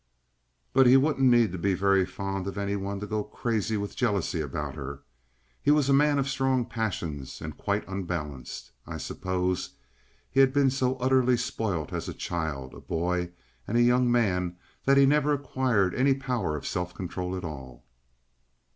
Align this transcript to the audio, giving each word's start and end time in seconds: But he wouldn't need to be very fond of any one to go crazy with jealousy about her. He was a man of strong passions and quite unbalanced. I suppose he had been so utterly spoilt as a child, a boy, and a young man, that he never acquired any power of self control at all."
But 0.73 0.87
he 0.87 0.97
wouldn't 0.97 1.29
need 1.29 1.51
to 1.51 1.59
be 1.59 1.75
very 1.75 2.07
fond 2.07 2.47
of 2.47 2.57
any 2.57 2.75
one 2.75 2.99
to 3.01 3.05
go 3.05 3.23
crazy 3.23 3.77
with 3.77 3.95
jealousy 3.95 4.41
about 4.41 4.73
her. 4.73 5.03
He 5.61 5.69
was 5.69 5.89
a 5.89 5.93
man 5.93 6.17
of 6.17 6.27
strong 6.27 6.65
passions 6.65 7.39
and 7.39 7.55
quite 7.55 7.87
unbalanced. 7.87 8.71
I 8.87 8.97
suppose 8.97 9.75
he 10.31 10.39
had 10.39 10.53
been 10.53 10.71
so 10.71 10.95
utterly 10.95 11.37
spoilt 11.37 11.93
as 11.93 12.09
a 12.09 12.15
child, 12.15 12.73
a 12.73 12.79
boy, 12.81 13.29
and 13.67 13.77
a 13.77 13.81
young 13.83 14.11
man, 14.11 14.57
that 14.85 14.97
he 14.97 15.05
never 15.05 15.33
acquired 15.33 15.93
any 15.93 16.15
power 16.15 16.55
of 16.57 16.65
self 16.65 16.95
control 16.95 17.37
at 17.37 17.45
all." 17.45 17.85